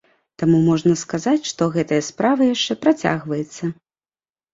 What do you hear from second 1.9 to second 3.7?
справа яшчэ працягваецца.